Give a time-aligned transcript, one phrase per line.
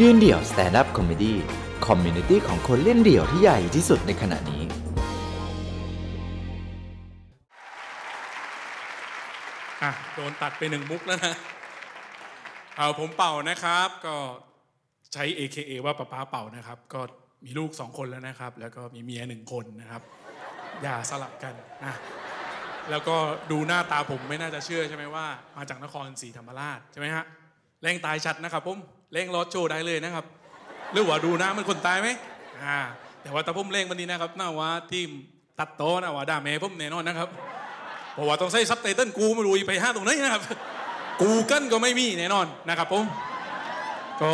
[0.00, 4.62] ยืนเดี่ยว stand-up comedy community ของคนเล่นเดี่ยวที่ใหญ่ที่สุดในขณะนี้
[9.82, 11.34] อะ โดนตัดไปหนึ่งมุกแล้วนะ
[12.76, 14.16] เอาผมเป่านะครับ ก็
[15.12, 17.00] ใช้ AKA ว่าป้าป้าเป่านะครับ ก็
[17.44, 20.02] มีลูกสองคนแล้วนะครับ แล้วก็มีเมียหนึ่งคนนะครับ
[20.82, 21.54] อย่าสลับกัน
[21.84, 21.94] นะ
[22.90, 23.16] แล้วก็
[23.50, 27.24] ดูหน้าตาผมไม่น่าจะเชื่อใช่ไหมว่า มาจากนครศรีธรรมราชใช่ไหมฮะ
[27.82, 28.78] แรงตายชัดนะครับผม
[29.12, 30.24] เร่งรถโชว์ได้เลยนะครับ
[30.92, 32.08] หรือว่าดูน้ามันคนตายไหม
[32.62, 32.78] อ่า
[33.22, 35.08] แต่ว่าตาผมเร่งวันนี้นะครับน่าว่าทีม
[35.58, 37.28] ตัดโตะนะว่าด่าแม่ผมแน่นอนนะครับ
[38.14, 40.42] เพราะว่าต้องใช้ซับไตเติลกูไม่รู้ไปห้าตรงไหนนะครับ
[41.22, 43.04] กูเกิลก็ไม่มีแน่นอนนะครับผม
[44.20, 44.32] ก็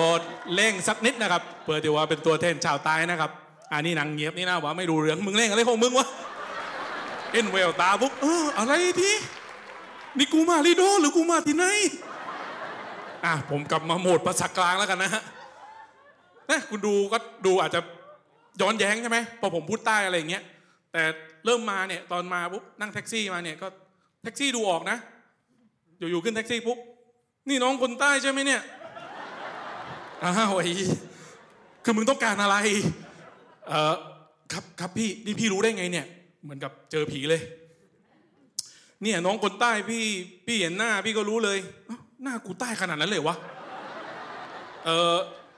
[0.55, 3.31] เร่งสักนิดนะครับเพื่อที่ว่าเป็นตัวแทนชาวใต้นะครับ
[3.73, 6.07] อันนี้หนังเงียบนี่นะว่าไม่รู้เรื่องมึงเร่งอะไรของมึงวะ
[7.33, 9.13] เอ็นเวลตาปุ๊บเอออะไรที
[10.19, 11.65] นี่กูมาลีโดหรือกูมาที่ไหน
[13.25, 15.23] อะผมกลับมาโหมดภาษากลางแล้วกันนะฮะ
[16.51, 17.81] นะคุณดูก็ดูอาจจะ
[18.61, 20.43] ย้อนแย้งใช่ไหมพอผมพูดใต้อะไรอย่างเงี้ย
[20.93, 21.03] แต่
[21.45, 23.67] เริ่มมาเนี่ยตอนมาปุ๊บนั่งแท็กซี่มาเนี่ยก็
[24.23, 24.99] แท็กซี่ดูออกนะ
[25.99, 26.79] อยู่ๆขึ้นแท็กซี่ปุ๊บ
[27.49, 28.63] นี่น้องคนใต้ใช่ไหมเนี่ย
[30.23, 30.67] อ้าวไอ้
[31.85, 32.57] คือมึงต้องการอะไร
[33.69, 33.95] เออ
[34.53, 36.07] ครับครับพี่นี่พี่รู้ได้ไงเนี่ย
[36.43, 37.41] เหมือนกับเจอผีเลย
[39.03, 40.05] เนี่ยน้องคนใต้พี่
[40.47, 43.37] พี่เห็นหน้าพี่ก็รู้เลยเหน้ากูใต้ขนาดนั้นเลยวะ
[44.85, 45.17] เออ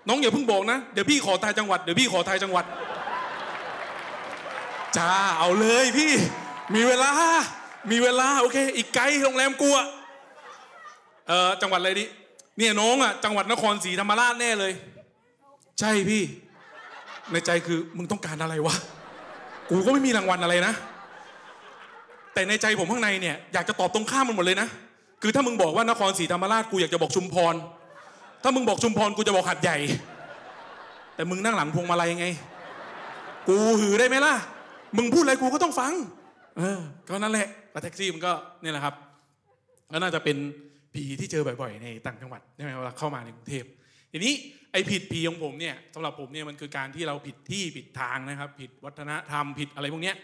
[0.09, 2.65] น้องอย่าเพิ่งบอกนะ เดี๋ยวพี่ขอทายจังหวัดเดี๋ยวพี่ขอทายจังหวัด
[4.97, 6.13] จ้าเอาเลยพี่
[6.75, 7.11] มีเวลา
[7.91, 9.87] มีเวลาโอเค อีกไกลโรงแรมกูอะ
[11.29, 12.05] เออจังหวัดอะไรดิ
[12.59, 14.73] เนี่ยน้องอะจังหวัดนครศรีธรรมราชแน่เลย
[15.81, 16.23] ใช่พี่
[17.33, 18.75] ในใจคือมึงต้องการอะไรวะ
[19.71, 20.75] กูก็ไม่มีรางวัลอะไรนะ
[22.35, 24.69] แต่ในใจผมข้างในเนี่ยอยากจะตอบตรงข้ามมันหมดเลยนะ
[25.23, 27.55] คือถ้ามึงบอกว่านครศรีธรรมราชกูอยากจะบอกชุมพร
[28.43, 29.79] ถ้ามึงบอกชุมพรกูจะบอกหัดใหญ่
[31.15, 32.27] แต่มึงนั่งหลังพวงมาลัยไง
[33.49, 34.35] กูหือได้ไหมล่ะ
[34.97, 35.93] มึงพูดอะไรกูก็ต้องฟัง
[36.59, 37.49] เออก็นั่นแหละ
[37.83, 38.95] แท็กซี่มันก็เนี่ยแหละครับ
[39.93, 40.37] ก็น่าจะเป็น
[40.95, 43.65] ผีที่เจอบ่อยๆ ในต่างจังหวัดใช่ไหมเวลาเข้ามาในกรุงเทพ
[44.13, 44.33] ทีนี้
[44.73, 50.17] ไอ้ผิดผีของผมเนี่ยสำหรับผมเนี่ยมันคือการที่เราผิดที่ผิดทางนะครับ ผิดวัฒนธรรมผิดอะไรพวกเนี้ย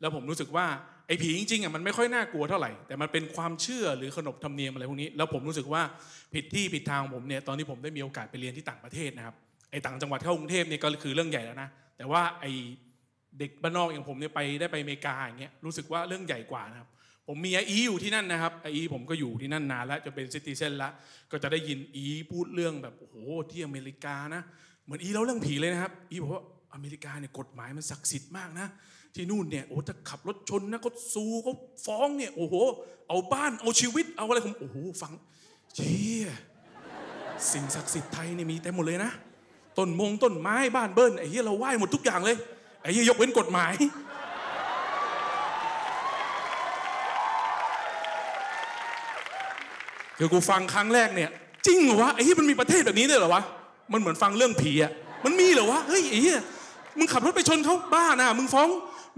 [0.00, 0.66] แล้วผมรู้สึกว่า
[1.12, 5.82] ไอ้ผีจริงๆอะมันไม่ค่อยน่ากลัวเท่าไหร่แต่มันเป็นความเชื่อหรือขนบธรรมเนียมอะไรพวกนี้แล้วผมรู้สึกว่า
[6.34, 9.34] ผิดที่ผิดทางของผมเนี่ยตอนที่ผมได้มีโอกาสไปเรียนที่ต่างประเทศนะครับ
[9.70, 12.52] ไอ้ต่างจังหวัดเข้ากรุงเทพเนี่ยก็คือเรื่องใหญ่แล้วนะแต่ว่าไอ้
[13.38, 16.88] เด็กบ้านนอกอย่างผมเนี่ยไปได้ไปอเมริกาอย่างเงี้ยรู้สึกว่าเรื่องใหญ่กว่านะครับ
[17.28, 20.90] ผมมีไออีอยู่ที่นั่นนะครับไออีผมก็อยู่ที่นั่นนานแล้วจะเป็นซิติเซนละ
[21.30, 23.16] ก็จะได้ยินอีพูดเรื่องแบบโอ้โห
[23.50, 24.42] ที่อเมริกานะ
[24.84, 26.42] เหมือนอีเล่าเรื่องผีเลยนะครับอีบอกว่า
[26.74, 28.66] อเมริกาเนี่ยกฎหมายมันศักดิ์สิทธิ์มากนะ
[29.14, 31.54] ที่นู่นเนี่ยโอ้ถ้าขับรถชนนะเขาซูเขา
[31.86, 32.54] ฟ้องเนี่ยโอ้โห
[33.08, 35.12] เอาบ้านเอาชีวิตเอาอะไรผมโอ้โหฟัง
[35.74, 36.28] เชี่ย
[37.50, 39.10] สิ่งศักดิ์สิทธิ์ไทยเนี่ยมีเต็มหมดเลยนะ
[39.78, 42.36] ต้นมงต้นไม้บ้านเบิ้ลไอ้เหี้ยเราไหว้หมดทุกอย่างเลย
[42.82, 43.72] ไอ้เหี้ยยกเว้นกฎหมาย
[50.18, 51.30] คือกูฟังครั้งแรกเนี่ย
[51.66, 53.42] จริงเหรอวะไอ้เหี้ยมันมีประเทศแบบนี้ด้วยเหรอวะ
[53.92, 54.92] มันเหมือนฟังเรื่องผีอะ
[55.24, 56.40] มันมีเหรอวะเฮ้ยไอ้เหี้ย
[56.98, 58.68] มึงขับรถไปชนเขาบ้านะมึงฟ้อง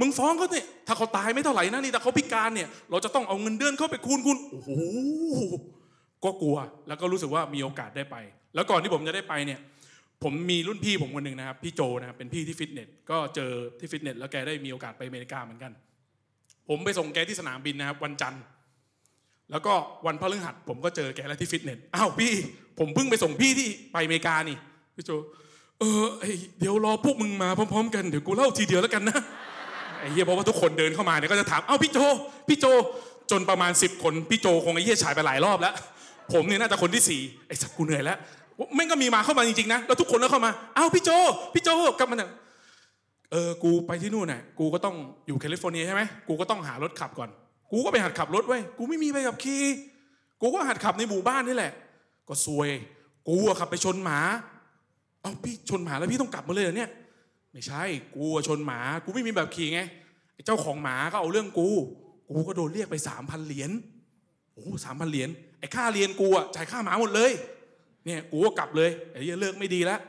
[0.00, 4.70] มึงฟ้องเขาเนี่ยถ้าเขาตายไม่เท่าไหร่นะนี่แต่เขาพิการเนี่ย เราจะต้องเอาเงินเดือนเขาไปคูณคูณโอ้โห
[6.24, 6.56] ก็กลัว
[6.88, 8.16] แล้วก็รู้สึกว่ามีโอกาสได้ไป
[8.54, 9.60] แล้วก่อนที่ผมจะได้ไปเนี่ย
[10.22, 15.72] ผมมีรุ่นพี่ผมคนหนึ่งนะครับ พี่โจนะครับเป็นพี่ที่ฟิตเนสก็เจอที่ฟิตเนสแล้วแกได้มีโอกาสไปอเมริกาเหมือนกัน
[16.68, 18.42] ผมไปส่งแกที่สนามบินนะครับ วันจันทร์
[19.50, 19.72] แล้วก็
[20.06, 22.32] วันพฤหัสผมก็เจอแกแล้วที่ฟิตเนสอ้าวพี่
[22.78, 24.56] ผมเพิ่งไปส่งพี่ที่ไปอเมริกานี่
[24.96, 25.10] พี่โจ
[25.80, 26.02] เออ
[26.58, 29.18] เดี๋ยวรอพวกมึงมาพร้อม ๆ กันเดี๋ยวกูเล่าทีเดียวแล้วกันนะ
[30.04, 31.98] อ้เหี้ยเพราะว่าทุกคนเดินเข้ามาเนี่ยก็จะถามเอ้าพี่โจ
[32.48, 32.66] พี่โจ
[33.30, 35.74] จนประมาณสิบคนพี่โจคงไอ้เหี้ยฉายไปหลายรอบแล้ว
[36.32, 38.18] ผมเนี่ยน่าจะคนที่สี่ไอ้สักกูเหนื่อยแล้ว
[38.74, 41.10] แม่งก็มีมาเข้ามาจริงๆนะแล้วทุกคนก็เข้ามาเอ้าพี่โจ
[41.54, 42.30] พี่โจกลับมาเนี่ย
[43.32, 47.28] เออกูไปที่นู่นน่ะกูก็ต้องอยู่แคลิฟอร์เนียใช่ไหมกูก็ต้องหารถขับก่อน
[47.72, 49.62] กูก็ไปหัดขับรถไว้กูไม่มีใบขับขี่
[50.40, 51.72] กูก็หัดขับในหมู่บ้านนี่แหละ
[52.28, 52.68] ก็ซวย
[53.28, 54.18] กูอะขับไปชนหมา
[55.22, 56.90] เอ้าพี่ชนหมาแล้วพี่ต้องกลับมาเลยเหรอเนี่ย
[57.54, 57.82] ไม่ใช่
[58.16, 59.80] กูชนหมากูไม่มีแบบขี่ไง
[60.46, 61.68] เจ้าของหมาก็เอาเรื่องกู
[62.30, 63.70] กูก็โดนเรียกไปสามพันเหรียญ
[64.54, 65.28] โอ้สามพันเหรียญ
[65.58, 67.32] ไอ้ค่าเรียนกูอะจ่ายค่าหมาหมดเลย
[68.04, 70.00] เนี่ยกูก็กลับเลยไอ้เหี้ยเลิกไม่ดีแล้ว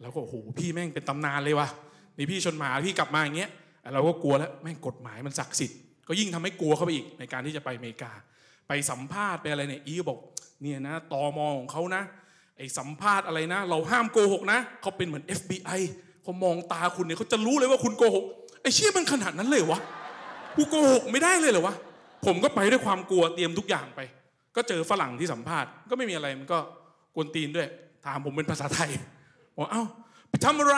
[0.00, 1.68] แล้วก็โอ้โหพี่แม่งเป็นตำนานเลยวะ
[2.16, 3.50] นี่พี่ชนหมาพี่กลับมาอย่างเงี้ย
[3.94, 5.78] เราก็กลัวแล้วแม่งกฎหมายมันศักดิ์สิทธิ์
[6.08, 8.12] ก็ยิ่งทำให้กลัวเข้าไปอีกในการที่จะไปอเมริกา
[8.68, 10.18] ไปสัมภาษณ์ไปอะไรเนี่ยอีก็บอก
[10.62, 12.02] เนี่ยนะตอมอของเขานะ
[12.56, 15.80] ไอ้สัมภาษณ์อะไรนะ เราห้ามโกหกนะเขาเป็นเหมือน FBI
[16.26, 18.24] เขามองตาคุณเนี่ยเขาจะรู้เลยว่าคุณโกหก
[18.62, 19.80] ไอ้เชี่ยมันขนาดนั้นเลยวะ
[20.56, 21.74] กูโกหกไม่ได้เลยเหรอวะ
[22.26, 24.00] ผมก็ไปด้วยความกลัวเตรียมทุกอย่างไป
[24.56, 26.58] ก็เจอฝรั่งที่สัมภาษณ์ก็ไม่มีอะไรมันก็
[27.14, 27.68] กวนตีนด้วย
[28.04, 28.90] ถามผมเป็นภาษาไทย
[29.56, 29.82] บอกเอ้า
[30.30, 30.76] ไปทำอะไร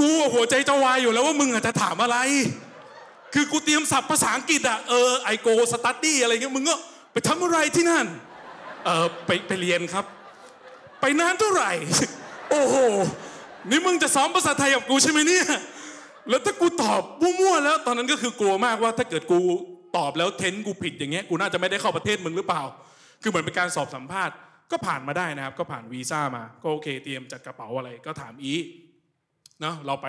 [0.00, 2.18] กูหัวใจจะวายอยู่แล้วว่ามึงอะจะถามอะไร
[3.34, 6.76] คือกูเตรียมศัพท์ภาษาอังกฤษอะเออไอโกสตัดดี้อะไรเงี้ยมึงก็
[7.12, 8.06] ไปทำอะไรที่นั่น
[8.84, 10.04] เออไปไปเรียนครับ
[11.00, 11.72] ไปนานเท่าไหร่
[12.52, 12.76] โอ้โห
[13.70, 15.46] นี่มึงจะซ้อมภาษาไทยกับกูใช่ไหมเนี่ย
[16.28, 19.40] แล้วถ้ากูตอบมั่วๆแล้ว ตอนนั้นก็คือกลัวมากว่าถ้าเกิดกู
[19.96, 22.62] ตอบแล้วเทนกูผิดอย่างเงี้ย กูน่าจะไม่ได้เข้าประเทศมึงหรือเปล่า
[23.22, 24.34] คือเหมือนเป็นการสอบสัมภาษณ์
[24.70, 28.54] ก็ผ่านมาได้นะครับ ก็ผ่านวีซ่ามา ก็โอเค เตรียมจัดกระเป๋าอะไร ก็ถามอี
[29.60, 30.08] เนาะ เราไป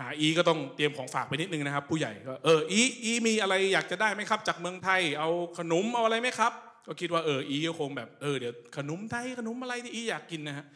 [0.00, 6.52] หาอีก็ต้องเตรียมของฝากไปนิดนึงนะครับ ผู้ใหญ่ก็เอออีอีมีอะไรอยากจะได้ไหมครับ จากเมืองไทย เอาขนมเอาอะไรไหมครับ
[6.86, 10.66] ก็คิดว่าเอออีก็คงแบบเออเดี๋ยวขนมไทยขนมอะไรที่อีอยากกินนะฮะ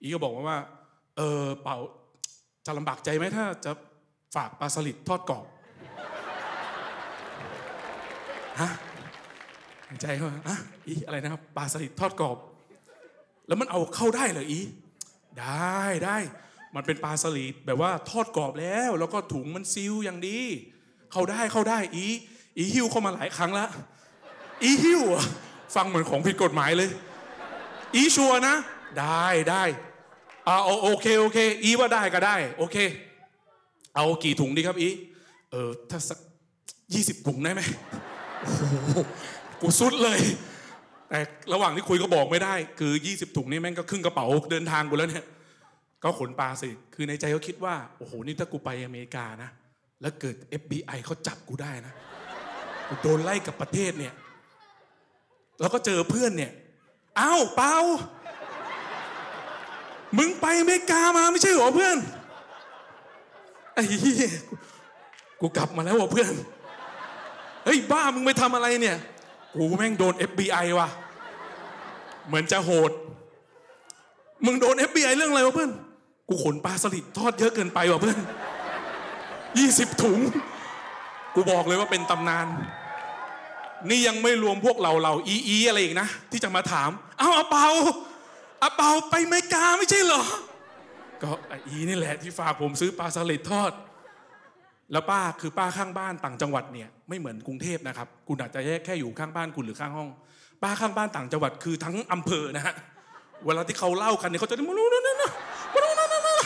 [0.00, 0.58] อีก็บอกมาว่า
[1.16, 1.76] เออเป่า
[2.66, 3.72] จะลำบากใจไหมถ้าจะ
[4.34, 5.46] ฝากปลาสลิดทอดกรอบ
[8.60, 8.70] ฮะ
[9.86, 12.36] ในใจเขาฮะอีอะไรนะครับปลาสลิดทอดกรอบ
[13.46, 14.60] แล้วมันเอาเข้าได้เหรออี
[15.40, 16.16] ได้ได้
[16.74, 20.38] มันเป็นปลาสลิดแบบว่าทอดกรอบแล้ว แล้วก็ถุงมันซีลอย่างดี
[21.12, 22.06] เข้าได้เข้าได้อี
[22.56, 23.70] อีหิ้วเข้ามาหลายครั้งแล้ว
[24.62, 25.02] อีหิ้ว
[25.74, 26.90] ฟังเหมือนของผิดกฎหมายเลย
[27.94, 28.56] อีชัวนะ
[28.98, 29.62] ได้ได้
[30.48, 32.76] อาโอโอเคโอเค อีว่าได้ก็ได้ โอเค
[33.94, 34.88] เอากี่ถุงดีครับอี
[35.52, 36.18] เออถ้าสัก
[36.94, 37.62] ยี่สิบถุงได้ไหม
[38.42, 38.98] โอ้โห
[39.60, 40.20] กูสุดเลย
[41.08, 41.18] แต่
[41.52, 45.26] ระหว่างที่คุยก็บอกไม่ได้ คือ20ถุงนี่แม่งก็ครึ่งกระเป๋าเดินทางกูแล้วเนี่ย
[46.04, 49.50] ก็ขนปลาสิ คือในใจก็คิดว่า โอ้โห นี่ถ้ากูไปอเมริกานะ
[50.00, 51.94] แล้วเกิด FBI เขาจับกูได้นะ
[52.88, 54.14] กูโดนไล่กับประเทศเนี่ย
[55.60, 56.52] แล้วก็เจอเพื่อนเนี่ย
[57.20, 57.76] อ้าว เปา
[60.18, 61.96] มึงไปอเมริกามาไม่ใช่เหรอเพื่อน
[63.74, 64.30] ไอ้เหี้ย
[65.40, 66.32] กูกลับมาแล้วว่ะเพื่อน
[67.64, 68.96] เฮ้ยบ้ามึงไปทำอะไรเนี่ย
[69.54, 70.88] กูแม่งโดน FBI ว่ะ
[72.26, 72.90] เหมือนจะโหด
[74.44, 75.70] มึงโดน FBI เรื่องอะไรวะเพื่อน
[76.28, 78.18] กูขนปลาสลิดทอดเยอะเกินไปว่ะเพื่อน
[79.58, 80.18] ยี่สิบถุง
[81.34, 82.46] กูบอกเลยว่าเป็นตำนาน
[83.88, 87.66] นี่ยังไม่รวมพวกเราเราอีอีอะไรอีกนะ ที่จะมาถาม เอ้าอาเปา
[88.62, 90.22] อาเปาไปเมกาไม่ใช่เหรอ
[91.22, 91.30] ก็
[91.66, 93.72] อีนี่แหละที่ฝากผมซื้อปลาสลิดทอด
[94.92, 100.08] แล้วป้าคือป้าข้างบ้านต่างจังหวัดเนี่ยไม่เหมือนกรุงเทพนะครับ คุณอาจจะแยกแค่อยู่ข้างบ้านคุณหรือข้างห้อง
[100.62, 102.74] ป้าข้างบ้านต่างจังหวัดคือทั้งอำเภอนะฮะ
[103.46, 105.30] เวลาที่เขาเล่ากันเนี่ยเขาจะมารู้นะนะนะ
[105.72, 106.36] มารู้นะนะนะ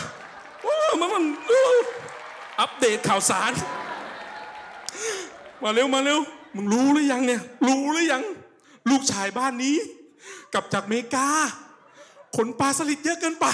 [0.66, 1.24] ว้ามันมัน
[2.60, 3.52] อัปเดตข่าวสาร
[5.62, 6.20] มาเร็วมาเร็ว
[6.56, 8.22] มึงรู้หรือยังเนี่ย รู้หรือยัง
[8.90, 9.76] ลูกชายบ้านนี้
[10.52, 11.28] กลับจากเมกา
[12.36, 13.46] ขนปลาสลิดเยอะเกินไป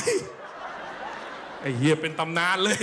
[1.61, 2.82] ไอ้เฮียเป็นตำนานเลย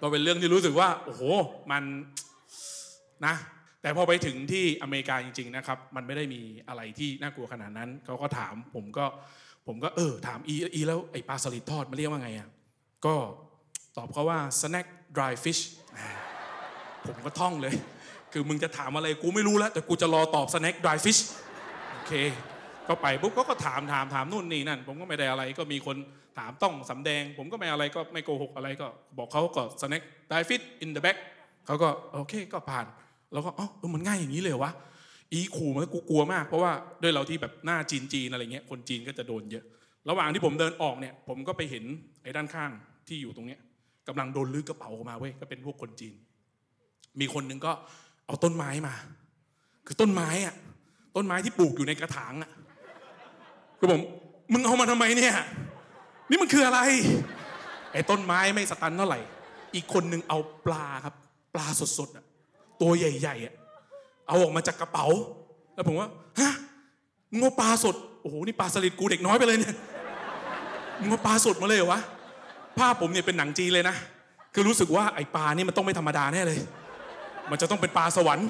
[0.00, 1.22] ก็เป็นเรื่องที่รู้สึกว่า โอ้โห
[1.70, 1.82] มัน
[3.26, 3.34] นะ
[3.82, 9.06] แต่พอไปถึงที่อเมริกาจริง ๆ นะครับ มันไม่ได้มีอะไรที่น่ากลัวขนาดนั้น เขาก็ถาม ผมก็
[9.66, 12.48] ผมก็เออ ถามอีอีแล้วไอ้ปลาสลิดทอดมันเรียกว่าไงอะ
[13.06, 13.14] ก็
[13.96, 14.86] ตอบเขาว่า snack
[15.16, 15.62] dry fish
[17.06, 17.74] ผมก็ท่องเลย
[18.32, 21.20] คือมึงจะถามอะไรกูไม่รู้แล้ว แต่กูจะรอตอบ snack dry fish
[21.92, 22.12] โอเค
[22.88, 25.96] ก็ไปปุ๊บเขาก็ถามถามถามนู่นนี่นั่น ผมก็ไม่ได้อะไรก็มีคน
[26.38, 28.86] ถามต้องสำแดง ผมก็ไม่อะไรก็ไม่โกหกอะไรก็
[29.18, 31.18] บอกเขาก็ snack dry fish in the back
[31.66, 32.86] เขาก็โอเคก็ผ่าน
[33.32, 34.72] แล้วก็อ๋อเออมันง่ายอย่างนี้เลยวะ
[35.32, 39.64] อีขู่มันกูกลัวมากเพราะว่าด้วยเราที่แบบหน้าจีนจีนอะไรเงี้ยคนจีนก็จะโดนเยอะ
[40.08, 41.84] ระหว่างที่ผมเดินออกเนี่ย ผมก็ไปเห็น
[42.22, 42.70] ไอ้ด้านข้าง
[43.08, 43.60] ที่อยู่ตรงเนี้ย
[44.08, 46.14] กำลังโดนลื้อกระเป๋าออกมาเว้ยก็เป็นพวกคนจีน
[47.20, 47.72] มีคนนึงก็
[48.26, 48.94] เอาต้นไม้มา
[49.86, 50.54] คือต้นไม้อะ
[51.16, 52.50] ต้นไม้ที่ปลูกอยู่ในกระถางอะ
[53.78, 54.00] คือผม
[54.52, 55.34] มึงเอามาทำไมเนี่ย
[56.30, 56.80] นี่มันคืออะไร
[57.92, 59.20] ไอ้ต้นไม้ไม่สตันเท่าไหร่
[59.74, 61.14] อีกคนหนึ่งเอาปลาครับ
[61.54, 61.66] ปลา
[61.98, 62.24] สดๆอะ
[62.80, 63.54] ตัวใหญ่ๆอะ
[64.28, 65.06] เอาออกมาจากกระเป๋า
[65.74, 66.08] แล้วผมว่า
[66.40, 66.52] ฮะ
[67.32, 69.74] มึงเอาปลาสดโอ้โหนี่ปลาสลิดกูเด็กน้อยไปเลยเนี่ย
[71.00, 72.00] มึงเอาปลาสดมาเลยเหรอวะ
[72.78, 73.96] ภาพผมเนี่ยเป็นหนังจีนเลยนะ
[74.54, 76.58] คือรู้สึกว่าไอ้ปลานี่มันต้องไม่ธรรมดาแน่เลย
[77.50, 78.48] มันจะต้องเป็นปลาสวรรค์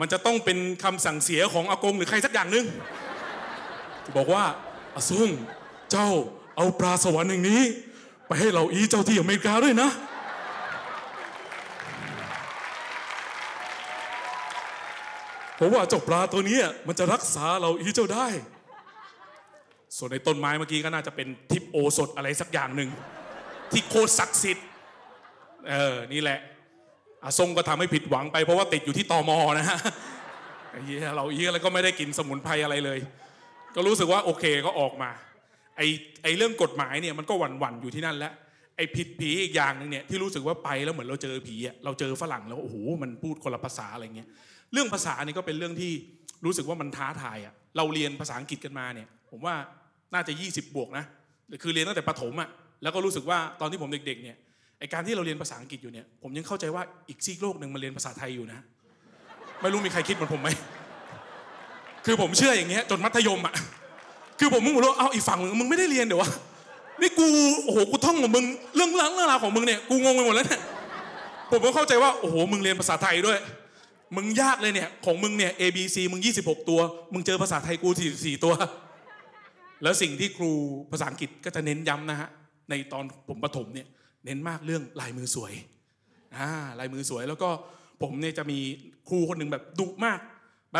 [0.00, 2.64] มันจะต้องเป็นคำสั่งเสียของอากงหรือใครสักอย่างหนึ่ง
[4.16, 4.44] บอกว่า
[4.96, 5.30] อาซุง
[5.92, 6.08] เจ้า
[6.56, 7.62] เอาปลาสวรรค์อย่างนี้
[8.26, 9.90] ไปให้เราอีเจ้าที่อเมริกาด้วยนะ
[15.56, 18.26] เพราะว่าเจ้าปลาตัวนี้มันจะรักษาเราอีเจ้าได้
[19.96, 22.90] ส่วนในต้นไม้เมื่อกี้ก็น่าจะเป็นทิพโอสถอะไรสักอย่างหนึ่ง
[23.72, 24.66] ที่โคตรศักดิ์สิทธิ์
[25.68, 26.38] เออนี่แหละ
[27.24, 29.78] อาทรงก็ทำให้ผิดหวังไปเพราะว่าติดอยู่ที่ตอมอนะฮะ
[30.84, 32.98] เฮียเราอีกแล้วก็ไม่ได้กินสมุนไพรอะไรเลย
[33.74, 35.10] ก็รู้สึกว่าโอเคก็ออกมา
[35.76, 35.82] ไอ
[36.22, 38.32] ไอเรื่องกฎหมายเนี่ยมันก็หวั่นหวั่นอยู่ที่นั่นแล้ว
[38.76, 44.28] ไอผิดผีอีกอย่างหนึ่งเนี่ยที่รู้สึกว่าไปแล้วเหมือนเราเจอผีอะเราเจอฝรั่งแล้วโอ้โหมันพูดคนละภาษาอะไรเงี้ย
[44.72, 45.92] เรื่องภาษานี่ก็เป็นเรื่องที่
[46.44, 49.54] รู้สึกว่ามันท้าทายอะเราเรียนภาษาอังกฤษกันมาเนี่ย ผมว่า
[50.14, 51.04] น่าจะ 20 บวกนะ
[51.62, 52.48] คือเรียนตั้งแต่ประถมอะ
[52.82, 54.36] แล้วก็รู้สึกว่าตอนที่ผมเด็กๆเนี่ย
[54.78, 58.60] ไอการที่เราเรียนภาษาอังกฤษอยู่เนี่ยผมยังเข้าใจว่าอีกซีกโลกหนึ่งมันเรียนภาษาไทยอยู่นะ
[59.60, 60.48] ไม่รู้มีใครคิดเหมือนผมไหม
[62.04, 63.54] คือผมเชื่ออย่างเงี้ยจนมัธยมอะ
[64.38, 66.30] คือผมมึงบอกว่าเอาอีกฝั่งมึงมึงไม่ได้เรียนเดี๋ยววะ
[67.00, 67.26] นี่กู
[67.64, 68.44] โอ้โหกูท่องของมึง
[68.76, 70.62] เรื่องรื่องเรื่องราวของมึงเนี่ยกูงงไปหมดแล้วเนี่ย
[71.50, 73.38] ผมก็เข้าใจว่าโอ้โหมึงเรียนภาษาไทยด้วย
[74.16, 76.80] มึงยากเลยเนี่ยของมึงเนี่ย A B C มึง 26 ตัว
[77.12, 78.54] มึงเจอภาษาไทยกู44ตัว
[79.82, 80.50] แล้วสิ่งที่ครู
[80.92, 82.28] ภาษาอังกฤษก็จะเน้นย้ำนะฮะ
[82.70, 83.86] ในตอนผมประถมเนี่ย
[84.24, 85.52] เน้นมากเรื่องลายมือสวย
[86.36, 86.48] อ่า
[86.80, 87.48] ลายมือสวยแล้วก็
[88.02, 88.58] ผมเนี่ยจะมี
[89.08, 90.18] ครูคนหนึ่งแบบดุมาก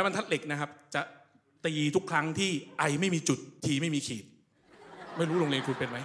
[0.05, 1.03] บรรทัดเหล็กนะครับ จะ
[1.65, 4.25] ตีทุกครั้งที่ไอไม่มีจุดทีไม่มีขีด
[5.17, 5.99] ไม่รู้โรงเรียนคุณเป็นไหม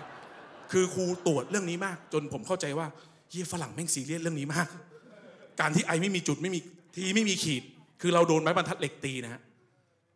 [0.72, 2.88] คือครูตรวจเรื่องนี้มาก จนผมเข้าใจว่า
[3.30, 4.68] เฮียฝรั่งแม่งซีเรียสเรื่องนี้มาก
[5.60, 6.60] การที่ไอไม่มีจุดไม่มี
[6.96, 7.64] ทีไม่มีขีด
[8.02, 9.42] คือเราโดนไม้บรรทัดเหล็กตีนะฮะ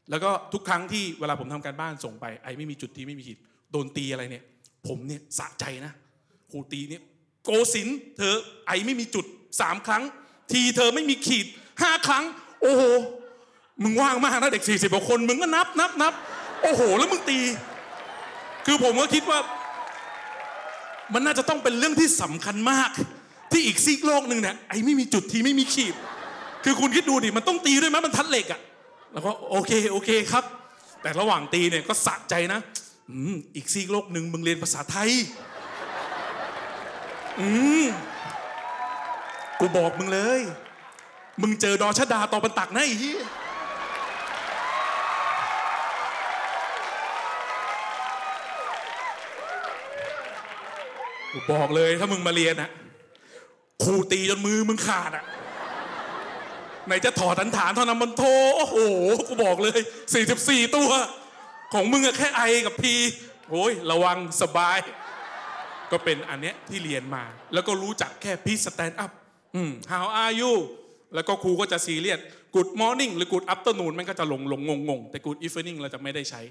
[0.09, 3.37] แล้วก็ทุกครั้งที่เวลาผมทำการบ้านส่งไปไอไม่มีจุดทีไม่มีขีด
[3.71, 4.43] โดนตีอะไรเนี่ย
[4.87, 5.93] ผมเนี่ยสะใจนะ
[6.51, 7.01] ครูตีเนี่ย
[7.45, 7.87] โกศิน
[8.17, 8.35] เธอ
[8.67, 9.25] ไอไม่มีจุด
[9.61, 10.03] สามครั้ง
[10.51, 11.45] ทีเธอไม่มีขีด
[11.81, 12.23] ห้าครั้ง
[12.61, 12.83] โอ้โห
[13.81, 16.13] มึงว่างมากนะเด็กสี่สิบกว่าคน มึงก็นับนับนับ
[16.61, 17.39] โอ้โห แล้วมึงตี
[18.65, 19.39] คือผมก็คิดว่า
[21.13, 22.89] มันน่าจะต้องเป็นเรื่องที่สำคัญมาก
[23.51, 25.95] ที่อีกซีกโลกหนึ่งเนี่ยไอ้ไม่มีจุดทีไม่มีขีด
[26.63, 28.61] คือคุณคิดดูดิมันต้องตีด้วยไหมมันทัดเหล็กอะ
[29.13, 30.43] แล้วก็โอเคโอเคครับ
[31.01, 32.59] แต่ระหว่างตีเนี่ยก็สะใจนะ
[33.09, 35.09] อืมอีกซีกโลกหนึ่งมึงเรียนภาษาไทย
[37.39, 37.47] อื
[37.83, 37.85] ม
[39.59, 40.41] กูบอกมึงเลย
[41.41, 43.19] มึงเจอดอชดาตอบันตักนะไอ้เหี้ย
[51.51, 52.69] บอกเลยถ้ามึงมาเรียนอะ
[53.83, 55.25] ครูตีจนมือมึงขาดอะ
[56.87, 58.23] ไหนจะถอดฐานฐานเท่านั้นมันโท
[58.57, 58.77] โอ้โห
[59.27, 59.79] กูบอกเลย
[60.23, 60.89] 44 ตัว
[61.73, 62.93] ของมึงอะแค่ไอกับพี
[63.49, 64.77] โอ้ยระวังสบาย
[65.91, 67.23] ก็เป็นอันเนี้ยที่เรียนมา
[67.53, 69.11] แล้วก็รู้จักแค่พีสแตนด์อัพ
[69.55, 70.53] อืม how are you
[71.15, 72.19] แล้วก็ครูก็จะซีเรียส
[72.55, 76.41] good morning หรือ good afternoon มันก็จะลงลงงงงแต่ good evening เราจะไม่ได้ใช้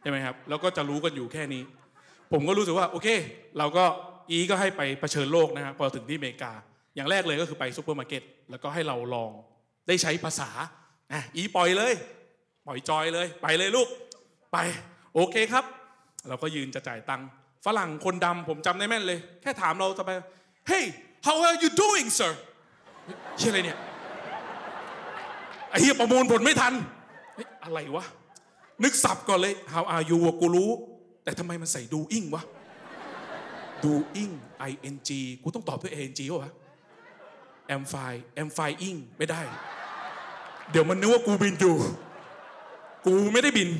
[0.00, 1.62] ใช่ไหมครับ แล้วก็จะรู้กันอยู่แค่นี้
[2.32, 3.08] ผมก็รู้สึกว่า โอเค
[3.58, 3.84] เราก็
[4.30, 6.52] อีก็ให้ไปเผชิญโลกนะครับพอถึงที่อเมริกา
[6.96, 9.30] อย่างแรกเลยก็คือไปซูเปอร์มาร์เก็ตแล้วก็ให้เราลอง
[9.88, 10.50] ได้ใช้ภาษา
[11.12, 11.92] อะอีปล่อยเลย
[12.66, 13.88] ปล่อยจอยเลย ไปเลยลูก
[14.52, 14.56] ไป
[15.14, 15.64] โอเคครับ
[16.28, 17.28] เราก็ยืนจะจ่ายตังค์
[17.64, 20.10] ฝรั่งคนดำผมจำได้แม่นเลย แค่ถามเราจะไป
[20.70, 20.84] Hey
[21.26, 22.32] how are you doing sir
[23.04, 23.78] เฮ้ยอะไรเนี่ย
[25.70, 26.74] ไอ้เหี้ยประมวลผลไม่ทัน
[27.64, 28.04] อะไรวะ
[28.84, 30.70] นึกศัพท์ก่อนเลย how are you กูรู้
[31.24, 32.42] แต่ทำไมมันใส่ doing วะ
[33.84, 34.34] doing
[34.88, 34.96] ing
[35.42, 36.12] กูต้องตอบด้วย ing
[36.42, 36.50] วะ
[37.74, 39.42] am fine am flying ไม่ได้
[40.70, 41.74] เดี๋ยวมันนึกว่ากูบินอยู่
[43.06, 43.70] กูไม่ได้บิน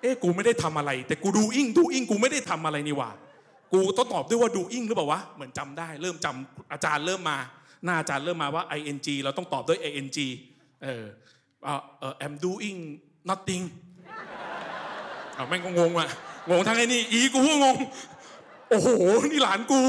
[0.00, 3.10] เอ๊ะกูไม่ได้ทำอะไร แต่กูดูอิงดูอิงกูไม่ได้ทำอะไรนี่หว่า
[3.72, 7.38] กูต้องตอบด้วยว่าดูอิงหรือเปล่าวะ เหมือนจำได้ เริ่มจำอาจารย์เริ่มมา
[7.84, 10.08] หน้าอาจารย์เริ่มมาว่า ing เราต้องตอบด้วย ing
[10.82, 11.04] เออ
[11.64, 12.80] เออ am doing
[13.28, 13.64] nothing
[15.34, 16.08] เอาแม่งก็งงอะ
[16.50, 17.76] งงทั้งไอ้นี่อีกูก็งง
[18.70, 18.88] โอ้โห
[19.30, 19.80] นี่หลานกู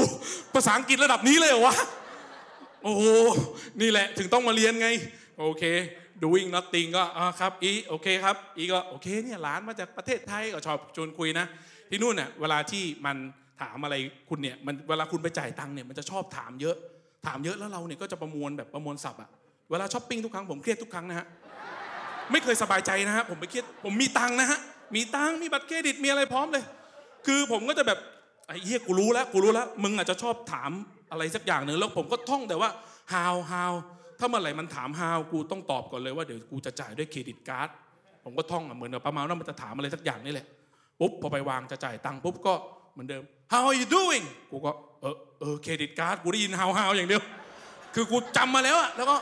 [0.54, 1.74] ภาษาอังกฤษระดับนี้เลยเหรอวะ
[2.84, 3.04] โอ้โห
[3.80, 4.88] นี่แหละถึงต้องมาเรียนไง
[5.38, 5.64] โอเค
[6.22, 11.46] doing nothing ก็อ่าครับอีโอเคครับ อีก็โอเคเนี่ยหลานมาจากประเทศไทยก็ชอบชวนคุยนะ
[11.90, 13.16] ที่นู่นเนี่ยเวลาที่มัน
[13.60, 13.94] ถามอะไร
[14.28, 16.76] คุณเนี่ยมันเวลาคุณไปจ่ายตังค์เนี่ยมันจะชอบถามเยอะ
[17.26, 19.30] ถามเยอะแล้วเราเนี่ยก็จะประมวลแบบประมวลศัพท์อะ
[19.70, 21.26] เวลาช้อปปิ้งทุกครั้งผมเครียดทุกครั้งนะฮะ
[22.30, 24.58] ไม่เคยสบายใจนะฮะผมไปเครียดผมมีตังค์นะฮะ
[24.94, 26.64] มีตังค์มีบัตรเครดิตมีอะไรพร้อมเลย
[27.26, 27.98] คือผมก็จะแบบ
[28.46, 30.70] ไอ้เฮียกูรู้แล้วกูรู้แล้วมึงอาจจะชอบถาม
[31.10, 32.70] อะไรสักอย่างหนึ่งแล้วผมก็ท่องแต่ว่า
[33.12, 33.72] how how
[34.18, 37.68] ถ้าเมื่อไหร่มันถาม how กูต้องตอบก่อนเลยว่าเดี๋ยวกูจะจ่ายด้วยเครดิตการ์ด
[38.24, 40.46] ผมก็ท่องเหมือนกับประมาณว่ามันจะถามอะไรสักอย่างนี่แหละ
[41.00, 42.54] ปุ๊บพอไปวางจะจ่ายตังค์ปุ๊บก็
[42.92, 43.22] เหมือนเดิม
[43.52, 47.22] how are you doing กูก็เออเออเครดิตการ์ดกูได้ยิน how how อย่างเดียว
[47.94, 49.16] คือกูจำมาแล้วอะแล้วก็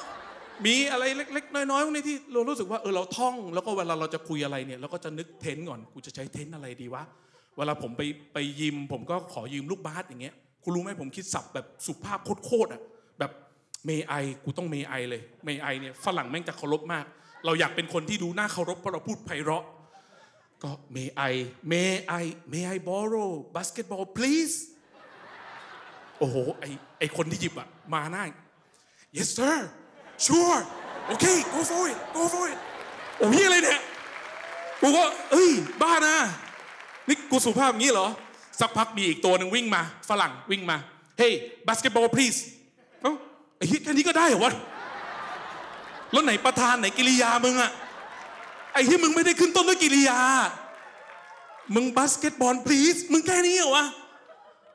[0.67, 7.03] มีอะไรเล็กๆ น้อยๆพวกนี้ที่เรารู้สึกว่าเออเราท่อง แล้วก็เวลาเราจะคุยอะไรเนี่ยเราก็จะนึกเทนก่อน กูจะใช้เทนอะไรดีวะ
[7.57, 8.03] เวลาผมไป
[8.33, 12.83] ไปยิม ผมก็ขอยืมลูกบาสอย่างเงี้ยคุณรู้ไหมผมคิดสับแบบสุภาพโคตรๆอะ
[13.19, 13.33] แบบ
[13.87, 14.13] เมไอ
[14.45, 17.05] กูต้องเมไอเลยเมไอเนี่ยฝรั่งแม่งจะเคารพมาก
[17.45, 19.65] เราอยากเป็นคนที่ดูน่าเคารพเพราะเราพูดไพเราะ
[20.63, 21.33] ก็ may I
[21.73, 21.93] may
[22.23, 24.57] I may I borrow basketball please
[26.19, 26.65] โอ้โหไอ
[26.99, 28.25] ไอคนที่หยิบอะมาหน้า
[29.17, 29.57] yes sir
[30.27, 30.61] sure
[31.13, 32.59] okay go for it go for it
[33.19, 33.81] โอ้ยอะไรเนี่ย
[34.81, 35.51] กูก็เอ้ย
[35.83, 36.17] บ้านะ
[37.11, 38.09] นี่กูสุภาพอย่างนี้เหรอ
[38.61, 40.77] สักพักมีอีกตัวหนึ่งวิ่งมา ฝรั่งวิ่งมา
[41.21, 41.33] hey
[41.69, 42.39] basketball please
[43.03, 43.13] เอ้า
[43.57, 44.53] ไอ้เหี้ยแค่นี้ก็ได้เหรอวะ
[46.13, 47.71] แล้วไหนประธานไหนกิริยามึงอะ
[48.73, 50.19] ไอ้ที่มึงไม่ได้ขึ้นต้นด้วยกิริยา
[51.75, 53.87] มึงบาสเกตบอล please มึงแค่นี้เหรอวะ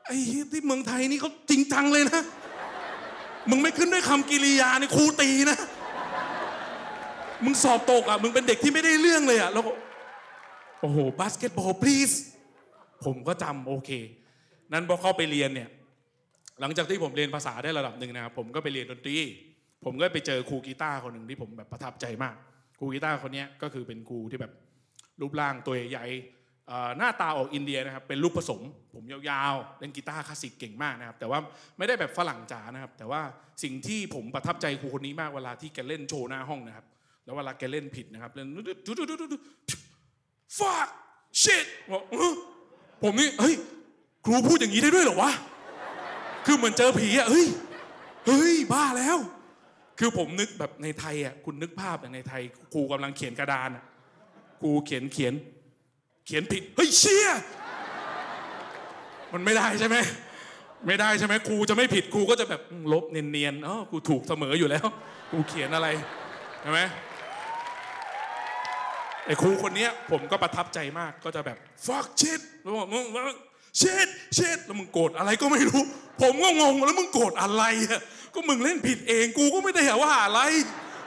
[0.06, 2.22] ไอ้เหี้ยที่เมืองไทยนี่เขาจริงจังเลยนะ
[3.50, 5.58] มึงไม่ขึ้นด้วยคำกริยาเนี่ยครูตีนะ
[7.44, 9.64] มึงสอบตกอะ มึงเป็นเด็กที่ไม่ได้เรื่องเลยอะ แล้ว
[10.80, 12.16] โอ้โหบาสเกตบอล please
[13.04, 13.90] ผมก็จำโอเค
[14.72, 15.68] นั้นพอเข้าไปเรียนเนี่ย
[16.60, 19.16] หลังจากที่ผมเรียนภาษาได้ระดับหนึ่งนะครับผมก็ไปเรียนดนตรี
[19.84, 22.34] ผมก็ไปเจอครูกีตาร์คนหนึ่งที่ผมแบบประทับใจมาก
[22.78, 24.52] ครูกีตาร์คนนี้ก็คือเป็นครูที่แบบ
[25.20, 26.06] รูปร่างตัวใหญ่
[26.98, 28.60] หน้าตาออกอินเดียนะครับเป็นลูกผสม
[28.94, 31.38] ผมยาวๆเล่นกีตาร์คลาสสิกเก่งมากนะครับแต่ว่า
[31.78, 33.20] ไม่ได้แบบฝรั่งจ๋านะครับ แต่ว่า
[33.62, 36.86] สิ่งที่ผมประทับใจครูคนนี้มากเวลาที่แกเล่นโชว์หน้าห้องนะครับ
[37.24, 38.48] แล้วเวลาแกเล่นผิดนะครับเล่น
[40.58, 40.88] fuck
[41.42, 42.02] shit บอก
[43.02, 43.54] ผมนี่เฮ้ย
[44.24, 45.32] ครูพูดอย่างนี้ได้ด้วยเหรอวะ
[46.46, 47.46] คือเหมือนเจอผีอะเฮ้ย
[48.26, 49.18] เฮ้ยบ้าแล้ว
[49.98, 53.84] คือผมนึกแบบในไทยอะคุณนึกภาพอย่างในไทยครูกำลังเขียนกระดานอะ
[54.62, 55.34] ครูเขียนเขียน
[56.26, 57.28] เขียนผิดเฮ้ยเชี่ย
[59.32, 59.96] มันไม่ได้ใช่ไหม
[60.86, 62.62] ไม่ได้ใช่ไหมครูจะไม่ผิดครูก็จะแบบ
[62.92, 64.86] ลบเนียนๆอ๋อกูถูกเสมออยู่แล้ว
[65.30, 65.88] ครูเขียนอะไร
[66.62, 66.80] ใช่ไหม
[69.26, 71.56] ไอ้ครูคนเนี้ยผมก็ประทับใจมากก็จะแบบ
[71.86, 73.04] fuck shit แล้วบอกมึง
[73.80, 75.82] shit shit แล้วมึงโกรธอะไรก็ไม่รู้
[76.22, 78.00] ผมก็งงแล้วมึงโกรธอะไรอะ
[78.34, 80.40] ก็มึงเล่นผิดเองกูก็ไม่ได้ว่าอะไร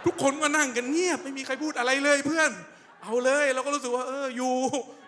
[0.06, 2.52] ทุกคนก็นั่งกันเงียบไม่มีใครพูดอะไรเลยเพื่อน
[3.04, 4.54] เอาเลยเราก็รู้สึกว่าเอออยู่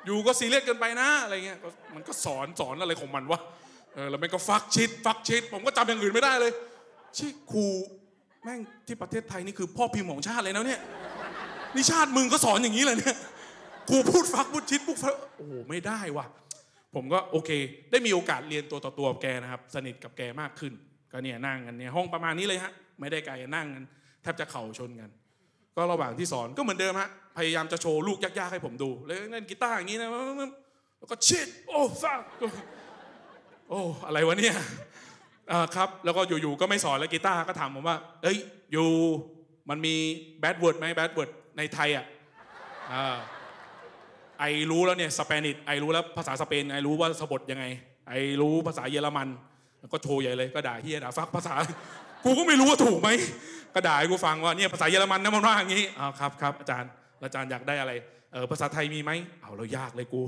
[0.06, 3.39] อยู่ก็ซีเรียสกินไปนะอะไรเงี้ยก็มันก็สอนสอนอะไรของมันวะ
[3.94, 6.51] เออแล้วมันก็ฟักชิดฟักชิดผมก็จำอย่างอื่นไม่ได้เลย
[7.18, 7.68] ชี่ครู
[8.44, 10.82] แม่งที่ประเทศไทยนี่คือพ่อพิมพ์ของชาติเลยนะเนี่ย
[11.75, 13.17] นี่ชาติมึงก็สอนอย่างนี้เลยเนี่ย
[13.89, 16.25] กูพูดฟักพูดชิดพูดฟักโอ้โหไม่ได้ว่ะ
[16.95, 17.49] ผมก็โอเค
[17.91, 20.73] ได้มีโอกาสเรียนตัวต่อตัวกับแกนะครับ สนิทกับแกมากขึ้น
[21.11, 23.83] ก็เนี่ยนั่งกันเนี่ยห้องประมาณนี้เลยฮะไม่ได้ไกลนั่งกัน
[24.21, 25.09] แทบจะเข่าชนกัน
[25.75, 30.09] ก็ระหว่างที่สอนก็เหมือนเดิมฮะพยายามจะโชว์ลูกยากๆให้ผมดูเลยเล่นกีตาร์อย่างนี้นะ
[30.97, 32.19] แล้วก็ชิดโอ้ฟัก
[33.69, 34.55] โอ้อะไรวะเนี่ย
[35.51, 38.38] อ่าครับ แล้วก็อยู่ๆก็ไม่สอนแล้วกีตาร์ก็ถามผมว่า เอ้ย
[38.71, 38.88] อยู่
[39.69, 39.95] มันมี
[40.39, 42.05] bad word ไหม bad word ในไทยอะ
[44.39, 47.65] I รู้แล้วเนี่ย Spanish I รู้แล้วภาษาสเปน I รู้ว่าสบถยังไง
[48.10, 49.27] I รู้ภาษาเยอรมัน
[49.79, 51.55] แล้วก็โชว์ใหญ่เลยก็ด่าเฮียด่า fuck ภาษา
[52.23, 53.09] กูก็ไม่รู้ว่าถูกไหม
[53.73, 56.89] ก็ด่าให้กูฟังว่าเนี่ยภาษาเยอรมันนะมันว่าอย่างนี้อ้าวครับครับอาจารย์
[57.23, 57.91] อาจารย์อยากได้อะไร
[58.33, 59.11] เออภาษาไทยมีไหม
[59.41, 60.21] เอาเรายากเลยกู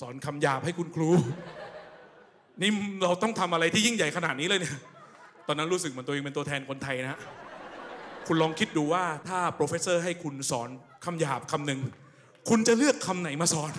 [0.00, 1.10] สอนคำหยาบให้คุณครู
[2.60, 2.70] นี่
[3.02, 4.76] เราต้องทำอะไรที่ยิ่งใหญ่ขนาดนี้เลยเนี่ย
[5.46, 7.18] ตอนนั้นรู้สึกเหมือนตัวเองเป็นตัวแทนคนไทยนะ
[8.28, 10.68] คุณลองคิดดูว่าถ้า professor ให้คุณสอน
[11.04, 11.80] คำหยาบคำหนึ่ง
[12.48, 13.70] คุณจะเลือกคำไหนมาสอน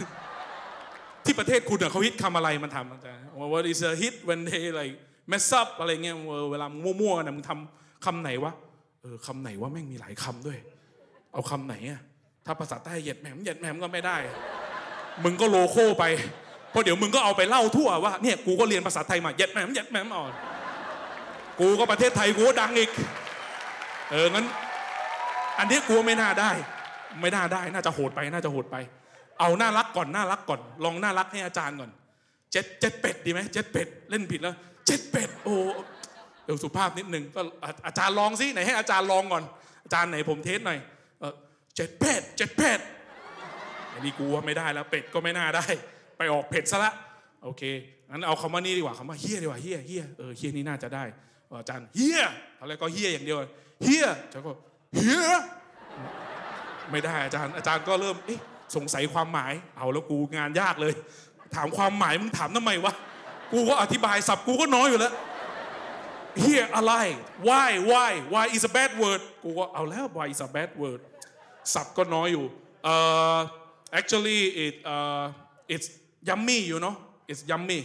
[1.25, 4.95] ที่ประเทศคุณอะเขาฮิตคำอะไรมันทำอาจารย์ What is a hit when they like
[5.31, 6.15] mess up อะไรเงี้ย
[6.51, 8.53] เวลามั่วๆนะมึงทำคำไหนวะ
[9.01, 10.57] เออคำไหนว่าแม่งมีหลายคำด้วย
[11.33, 12.01] เอาคำไหนอะ
[12.45, 14.17] ถ้าภาษาใต้เหยียดแหมมเหยียดแหมมก็ไม่ได้
[15.23, 16.03] มึงก็ local ไป
[16.71, 20.31] เพราะเดี๋ยวมึงก็เอาไปเล่าทั่วว่าเนี่ยกูก็เรียนภาษาไทยมาเหยียดแหมมเหยียดแหมมอ่อน
[21.59, 22.91] กูก็ประเทศไทยกูก็ดังอีก
[24.11, 24.45] เอองั้น
[25.59, 26.51] อันนี้กลัวไม่น่าได้
[27.21, 28.75] ไม่น่าได้ น่าจะโหดไปน่าจะโหดไป
[29.39, 31.91] เอาน่ารักก่อนน่ารักก่อน ลองน่ารักให้อาจารย์ก่อน
[32.51, 34.55] เจ็ดเจ็ดเป็ดดีไหมเจ็ดเป็ดเล่นผิดแล้ว
[34.87, 35.55] เจ็ดเป็ดโอ้
[36.43, 37.41] เดี๋ยวสุภาพนิดนึงก็
[37.85, 39.43] อาจารย์ลองสิไหนให้อาจารย์ลองก่อน
[39.83, 40.79] อาจารย์ไหนผมเทสหน่อย
[41.19, 41.33] เออ
[41.75, 42.79] เจ็ดเป็ดเจ็ดเป็ด
[43.93, 45.65] อันนี้กูว่าไม่ได้แล้วเป็ดก็ไม่น่าได้
[46.17, 46.93] ไปออกเผ็ดซะละ
[47.43, 47.63] โอเค
[48.09, 51.03] งั้นเอาคำว่านี่ดีกว่าคำว่าเฮียดีกว่าเฮียเฮียเออเฮียนี่น่าจะได้
[51.49, 52.21] อาจารย์เฮีย
[52.59, 53.37] อะไรก็เฮียอย่างเดียว
[53.83, 54.51] เฮียอาจารย์ก็
[54.95, 55.39] เฮีย
[56.91, 58.39] ไม่ได้อาจารย์อาจารย์ก็เริ่มเอ๊ะ
[58.75, 60.93] สงสัยความหมาย เอาแล้วกูงานยากเลย
[61.55, 62.93] ถามความหมายมึงถามทำไมวะ
[63.51, 65.13] กูก็อธิบายสับกูก็น้อยอยู่แล้ว
[66.43, 66.93] here อะไร
[67.47, 70.99] why why why is a bad word กูก็เอาแล้ว why is a bad word
[71.73, 72.45] สับก็น้อยอยู่
[72.83, 72.95] เอ่
[73.35, 73.37] อ
[73.99, 75.25] actually it uh,
[75.73, 75.87] it's
[76.27, 76.95] yummy you know
[77.31, 77.79] it's yummy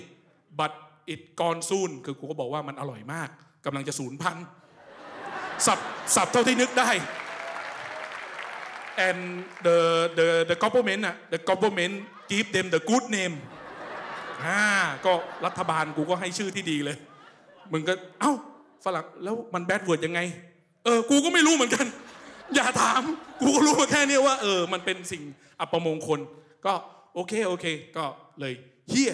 [0.61, 0.73] but
[1.13, 3.29] it gone soon คือกูก็บอกว่ามันอร่อยมาก
[3.65, 4.47] กำลังจะสูญพันธุ์
[5.67, 5.79] สับ
[6.15, 6.91] สับเท่าที่นึกได้
[9.07, 9.21] and
[9.67, 9.79] the
[10.19, 11.95] the the government อะ the government
[12.31, 13.35] give them the good name
[14.45, 14.61] อ่า
[15.05, 15.13] ก็
[15.47, 16.97] รัฐบาลกูก็ให้ชื่อที่ดีเลย
[17.73, 18.33] มึงก็เอ้า
[18.85, 20.21] ฝรั่งแล้วมันแบดเวิร์ดยังไง
[20.85, 21.87] เออ กูก็ไม่รู้เหมือนกัน
[22.55, 23.03] อย่าถาม
[23.41, 25.23] กูก็รู้มาแค่นี้ว่า เออ มันเป็นสิ่ง
[25.61, 26.21] อัปมงคล
[26.67, 26.73] ก็
[27.15, 28.05] โอเคโอเค ก็
[28.41, 28.53] เลย
[28.91, 29.13] เฮีย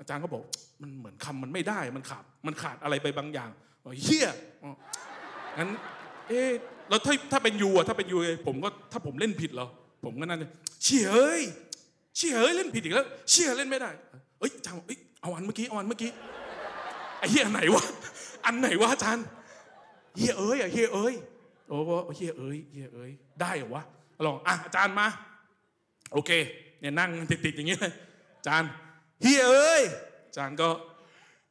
[0.00, 0.42] อาจารย์ก็บอก
[0.82, 3.50] มันเหมือนคำมันไม่ได้ มันขาด มันขาดอะไรไปบางอย่าง
[4.02, 4.28] เฮีย
[5.60, 5.70] งั้น
[6.28, 6.50] เอ๊ะ
[6.88, 9.68] แล้วถ้าถ้าเป็นยูอะถ้าเป็นยูผมก็ถ้าผมเล่นผิดเหรอ
[10.04, 10.46] ผมก็น่าจะ
[10.82, 11.42] เชี่ยเอ้ย
[12.16, 13.90] เชี่ยเอ้ยเล่นผิดอีกแล้ว เชี่ยเล่นไม่ได้
[14.38, 16.10] เอ้ยอาจารย์บอกเอ้ยเอาอันเมื่อกี้เอาอันเมื่อกี้
[17.18, 17.84] ไอ้เฮียอันไหนวะ
[18.46, 19.24] อันไหนวะอาจารย์
[20.16, 21.14] เฮียเอ้ยอะเฮียเอ้ย
[21.68, 23.82] โอ้โหเฮียเอ้ยเฮียเอ้ยได้เหรอวะ
[24.24, 25.06] ลองอะอาจารย์มา
[26.12, 26.30] โอเค
[26.80, 27.92] เนี่ยนั่งติดๆอย่างเงี้เลย
[28.46, 28.64] จาน
[29.22, 29.82] เฮียเอ้ย
[30.36, 30.68] จานก็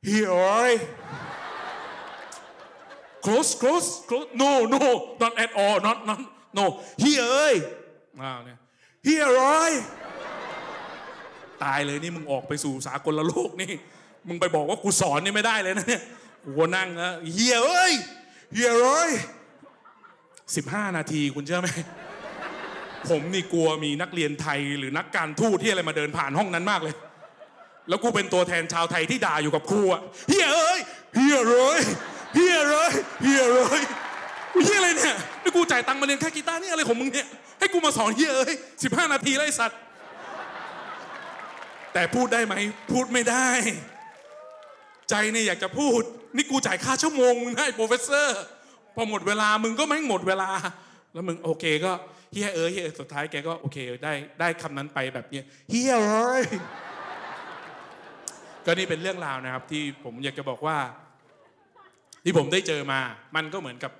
[0.05, 0.73] เฮียเอ้ย
[3.25, 4.81] close close close no no
[5.21, 6.19] not at all not not
[6.57, 6.65] no
[6.99, 7.55] เฮียเอ้ย
[8.21, 8.57] อ้าวเนี่ย
[9.03, 9.73] เฮียเอ้ย
[11.63, 13.71] ตายเลยนี่มึงออกไปสู่สากลโลกนี่
[14.27, 16.03] มึงไปบอกว่ากูสอนนี่ไม่ได้เลยนะเนี่ย
[16.43, 17.93] กูก็นั่งนะเฮียเอ้ย
[18.53, 19.11] เฮียเอ้ย
[20.55, 21.69] สิบห้านาทีคุณเชื่อไหม
[23.09, 26.95] ผมนี่กลัวมีนักเรียนไทยหรือนักการทูตที่อะไรมาเดินผ่านห้องนั้นมากเลย
[27.89, 30.79] แล้วกูเป็นตัวแทนชาวไทยที่ด่าอยู่กับครูอะเฮียเอ้ย
[31.15, 31.79] เฮียเลย
[32.33, 33.81] เฮียเลยเฮียเลย
[34.53, 37.27] กูเฮียอะไรเนี่ยนี่กูจ่ายตังค์มาเรียนแค่กีตาร์นี่อะไรของมึงเนี่ย
[37.59, 39.79] ให้กูมาสอนเฮียเอ้ยสิบห้านาทีไอ้สัตว์
[41.93, 42.55] แต่พูดได้ไหม
[42.91, 43.47] พูดไม่ได้
[45.09, 46.01] ใจเนี่ยอยากจะพูด
[46.35, 48.41] นี่กูจ่ายค่าชั่วโมงมึงให้ professor
[48.95, 50.49] พอหมดเวลามึงก็แม่งหมดเวลา
[51.13, 51.91] แล้วมึงโอเคก็
[52.33, 56.43] เฮียเอ้ยเฮียสุดท้ายแกก็โอเคได้ได้คำนั้นไปแบบเนี้ยเฮียเอ้ย
[58.65, 60.77] ก็นี่เป็นเรื่องราวนะครับ ที่ผมอยากจะบอกว่า
[62.23, 62.99] ที่ผมได้เจอมา
[63.35, 63.91] มันก็เหมือนกับ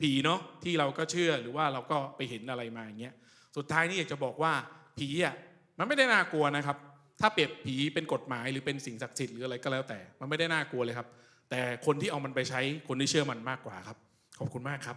[0.00, 3.14] ผีเนาะที่เราก็เชื่อหรือว่าเราก็ไปเห็นอะไรมาอย่างเงี้ย
[3.56, 4.52] สุดท้ายนี่อยากจะบอกว่า
[4.98, 5.34] ผีอะ
[5.78, 6.76] มันไม่ได้น่ากลัวนะครับ
[7.20, 11.08] ถ้าเปรียบผีเป็นกฎหมายหรือเป็นสิ่งศักดิ์สิทธิ์หรืออะไรก็แล้วแต่ มันไม่ได้น่ากลัวเลยครับ
[11.50, 13.96] แต่คนที่เอามันไปใช้คนที่เชื่อมันมากกว่าครับ
[14.38, 14.96] ขอบคุณมากครับ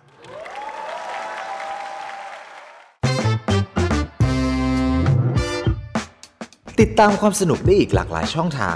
[6.82, 8.76] ติดตามความสนุกได้อีกหลากหลายช่องทาง